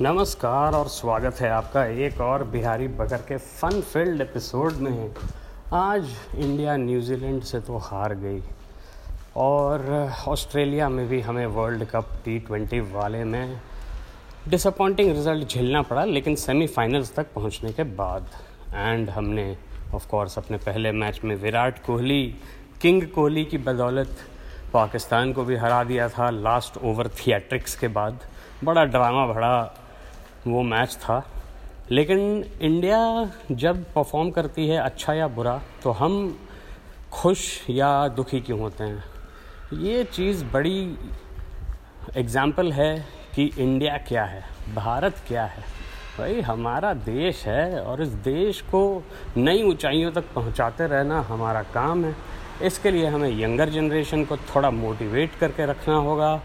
नमस्कार 0.00 0.72
और 0.72 0.88
स्वागत 0.88 1.40
है 1.40 1.48
आपका 1.50 1.84
एक 1.84 2.20
और 2.20 2.42
बिहारी 2.44 2.86
बकर 2.88 3.22
के 3.28 3.36
फन 3.36 3.80
फ़ील्ड 3.82 4.20
एपिसोड 4.20 4.72
में। 4.72 5.14
आज 5.74 6.10
इंडिया 6.34 6.76
न्यूजीलैंड 6.76 7.42
से 7.42 7.60
तो 7.60 7.76
हार 7.76 8.14
गई 8.14 8.42
और 9.36 10.12
ऑस्ट्रेलिया 10.28 10.88
में 10.88 11.08
भी 11.08 11.20
हमें 11.20 11.44
वर्ल्ड 11.46 11.84
कप 11.84 12.12
टी 12.24 12.38
ट्वेंटी 12.38 12.80
वाले 12.92 13.24
में 13.24 13.60
डिसअपॉइंटिंग 14.48 15.10
रिज़ल्ट 15.12 15.48
झेलना 15.48 15.82
पड़ा, 15.82 16.04
लेकिन 16.04 16.34
सेमीफाइनल्स 16.34 17.14
तक 17.14 17.32
पहुँचने 17.34 17.72
के 17.72 17.82
बाद। 17.82 18.30
एंड 18.74 19.10
हमने 19.10 19.56
ऑफ़ 19.94 20.08
कोर्स 20.08 20.38
अपने 20.38 20.56
पहले 20.58 20.92
मैच 20.92 21.20
में 21.24 21.34
विराट 21.36 21.84
कोहली 21.86 22.22
किंग 22.82 23.02
कोहली 23.08 23.44
की 23.44 23.58
बदौलत 23.58 24.16
पाकिस्तान 24.72 25.32
को 25.32 25.44
भी 25.44 25.56
हरा 25.56 25.82
दिया 25.84 26.08
था। 26.08 26.30
लास्ट 26.30 26.78
ओवर 26.84 27.08
थिएट्रिक्स 27.18 27.76
के 27.76 27.88
बाद 27.90 28.20
बड़ा 28.64 28.84
ड्रामा 28.84 29.26
भरा 29.26 29.52
वो 30.48 30.62
मैच 30.64 30.96
था। 30.96 31.24
लेकिन 31.90 32.44
इंडिया 32.60 33.30
जब 33.52 33.82
परफॉर्म 33.94 34.30
करती 34.30 34.66
है 34.68 34.78
अच्छा 34.78 35.12
या 35.14 35.28
बुरा 35.28 35.60
तो 35.82 35.90
हम 35.90 36.38
खुश 37.12 37.48
या 37.70 38.08
दुखी 38.08 38.40
क्यों 38.40 38.58
होते 38.60 38.84
हैं? 38.84 39.04
ये 39.74 40.04
चीज़ 40.06 40.44
बड़ी 40.44 40.96
एग्ज़ाम्पल 42.16 42.72
है 42.72 42.94
कि 43.34 43.50
इंडिया 43.58 43.96
क्या 43.98 44.24
है, 44.24 44.44
भारत 44.74 45.16
क्या 45.28 45.44
है। 45.44 45.62
भाई, 46.18 46.40
हमारा 46.40 46.92
देश 46.94 47.44
है 47.46 47.80
और 47.80 48.02
इस 48.02 48.08
देश 48.24 48.60
को 48.70 49.02
नई 49.36 49.62
ऊंचाइयों 49.62 50.10
तक 50.12 50.32
पहुंचाते 50.34 50.86
रहना 50.86 51.20
हमारा 51.20 51.62
काम 51.74 52.04
है। 52.04 52.14
इसके 52.62 52.90
लिए 52.90 53.06
हमें 53.06 53.30
यंगर 53.40 53.68
जनरेशन 53.68 54.24
को 54.24 54.36
थोड़ा 54.36 54.70
मोटिवेट 54.70 55.34
करके 55.40 55.66
रखना 55.66 55.94
होगा, 55.96 56.36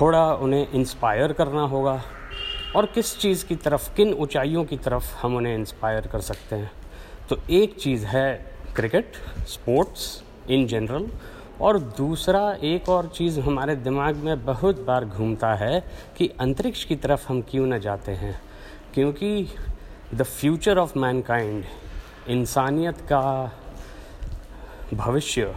थोड़ा 0.00 0.24
उन्हें 0.34 0.68
इंस्पायर 0.70 1.32
करना 1.32 1.62
होगा। 1.62 2.00
और 2.76 2.86
किस 2.86 3.18
चीज़ 3.18 3.46
की 3.46 3.56
तरफ़, 3.56 3.94
किन 3.94 4.12
ऊंचाइयों 4.12 4.64
की 4.64 4.76
तरफ़ 4.76 5.14
हम 5.16 5.36
उन्हें 5.36 5.54
इंस्पायर 5.54 6.06
कर 6.06 6.20
सकते 6.20 6.56
हैं? 6.56 6.70
तो 7.28 7.38
एक 7.50 7.76
चीज़ 7.76 8.06
है 8.06 8.52
क्रिकेट 8.76 9.12
स्पोर्ट्स 9.46 10.22
इन 10.50 10.66
जनरल 10.66 11.08
और 11.60 11.78
दूसरा 11.78 12.56
एक 12.62 12.88
और 12.88 13.08
चीज़ 13.08 13.40
हमारे 13.40 13.76
दिमाग 13.76 14.16
में 14.16 14.44
बहुत 14.44 14.80
बार 14.80 15.04
घूमता 15.04 15.54
है 15.54 15.80
कि 16.16 16.30
अंतरिक्ष 16.40 16.84
की 16.84 16.96
तरफ़ 16.96 17.26
हम 17.28 17.40
क्यों 17.40 17.66
ना 17.66 17.78
जाते 17.78 18.12
हैं? 18.12 18.40
क्योंकि 18.94 19.48
द 20.14 20.22
फ्यूचर 20.22 20.78
ऑफ़ 20.78 20.98
मैनकाइंड 20.98 21.64
इंसानियत 22.28 23.00
का 23.00 23.52
भविष्य, 24.94 25.54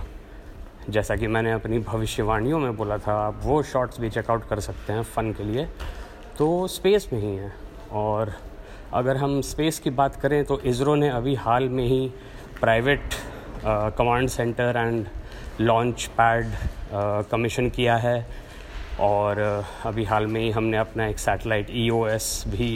जैसा 0.90 1.16
कि 1.16 1.28
मैंने 1.28 1.52
अपनी 1.52 1.80
भविष्यवाणियों 1.80 2.60
में 2.60 2.76
बोला 2.78 2.98
था, 2.98 3.14
आप 3.28 3.42
वो 3.44 3.64
शॉट्स 3.64 4.00
भी 4.00 4.10
चेकआउट 4.10 4.48
कर 4.48 4.60
सकते 4.60 4.94
हैं 4.94 5.04
फ़न 5.04 5.34
के 5.34 5.44
लिए। 5.44 5.68
तो 6.42 6.68
स्पेस 6.68 7.08
में 7.14 7.20
ही 7.22 7.36
है। 7.36 7.52
और 7.94 8.32
अगर 8.94 9.18
हम 9.18 9.42
स्पेस 9.42 9.78
की 9.80 9.90
बात 9.90 10.16
करें 10.22 10.44
तो 10.46 10.60
इसरो 10.60 10.94
ने 10.96 11.10
अभी 11.10 11.34
हाल 11.36 11.68
में 11.70 11.84
ही 11.88 12.08
private 12.60 13.14
command 13.98 14.30
centre 14.30 14.78
and 14.78 15.06
launch 15.62 16.06
pad 16.18 16.54
commission 17.32 17.70
किया 17.70 17.98
है। 17.98 18.26
और 19.00 19.40
अभी 19.86 20.04
हाल 20.04 20.28
में 20.28 20.40
ही 20.42 20.50
हमने 20.52 20.78
अपना 20.78 21.08
एक 21.08 21.20
सैटेलाइट 21.20 21.68
ईओएस 21.76 22.44
भी 22.48 22.74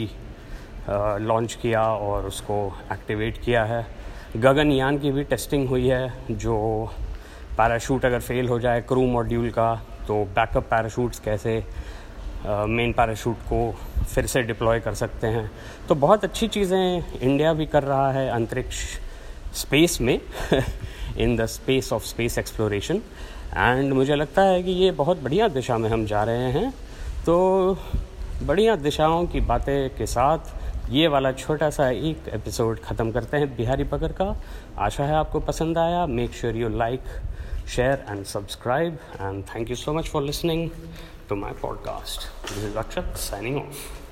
लॉन्च 1.26 1.58
किया 1.62 1.82
और 1.82 2.26
उसको 2.26 2.60
एक्टिवेट 2.92 3.42
किया 3.44 3.64
है। 3.64 3.84
गगनयान 4.36 4.98
की 4.98 5.10
भी 5.10 5.24
टेस्टिंग 5.24 5.68
हुई 5.68 5.88
है, 5.88 6.12
जो 6.30 6.88
पैराशूट 7.58 8.04
अगर 8.04 8.20
फेल 8.20 8.48
हो 8.48 8.60
जाए 8.60 8.80
क्रू 8.88 9.06
मॉड्यूल 9.08 9.50
का 9.50 9.74
तो 10.06 10.24
बैकअप 10.34 10.70
पैराशूट्स 10.70 11.18
कैसे 11.18 11.62
मेन 12.46 12.92
पैराशूट 12.92 13.36
को 13.42 13.60
फिर 14.04 14.26
से 14.26 14.42
डिप्लॉय 14.42 14.80
कर 14.80 14.94
सकते 14.94 15.26
हैं। 15.26 15.50
तो 15.88 15.94
बहुत 15.94 16.24
अच्छी 16.24 16.48
चीज़ें 16.48 17.18
इंडिया 17.20 17.52
भी 17.52 17.66
कर 17.66 17.82
रहा 17.82 18.10
है 18.12 18.28
अंतरिक्ष 18.30 18.84
स्पेस 19.54 20.00
में 20.00 20.20
in 21.16 21.36
the 21.36 21.46
space 21.46 21.92
of 21.92 22.04
space 22.04 22.38
exploration 22.38 23.00
and 23.56 23.92
मुझे 23.92 24.14
लगता 24.14 24.42
है 24.42 24.62
कि 24.62 24.70
ये 24.72 24.90
बहुत 24.92 25.22
बढ़िया 25.22 25.48
दिशा 25.48 25.78
में 25.78 25.88
हम 25.90 26.04
जा 26.06 26.22
रहे 26.24 26.50
हैं। 26.52 26.70
तो 27.26 27.78
बढ़िया 28.42 28.76
दिशाओं 28.76 29.26
की 29.26 29.40
बातें 29.40 29.88
के 29.90 30.06
साथ 30.06 30.90
ये 30.90 31.06
वाला 31.08 31.32
छोटा 31.32 31.70
सा 31.70 31.88
एक 31.90 32.28
एपिसोड 32.28 32.80
ख़त्म 32.80 33.10
करते 33.12 33.36
हैं 33.36 33.56
बिहारी 33.56 33.84
पकड़ 33.84 34.12
का। 34.12 34.36
आशा 34.78 35.04
है 35.04 35.14
आपको 35.14 35.40
पसंद 35.40 35.78
आया। 35.78 36.04
Make 36.06 36.34
sure 36.34 36.56
you 36.56 36.68
like 36.68 37.00
share, 37.66 38.02
and 38.06 38.26
subscribe. 38.26 38.98
And 39.18 39.46
thank 39.46 39.68
you 39.68 39.76
so 39.76 39.92
much 39.92 40.08
for 40.08 40.22
listening 40.22 40.70
to 41.28 41.36
my 41.36 41.52
podcast. 41.52 42.26
This 42.42 42.58
is 42.58 42.74
Akshat 42.74 43.16
signing 43.16 43.58
off. 43.58 44.05